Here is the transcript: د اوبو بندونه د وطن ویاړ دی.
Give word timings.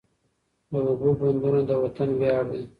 د 0.71 0.73
اوبو 0.87 1.09
بندونه 1.19 1.61
د 1.69 1.71
وطن 1.83 2.09
ویاړ 2.19 2.43
دی. 2.51 2.61